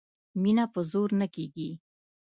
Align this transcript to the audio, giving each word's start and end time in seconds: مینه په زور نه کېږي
مینه 0.41 0.65
په 0.73 0.79
زور 0.91 1.09
نه 1.19 1.27
کېږي 1.35 1.69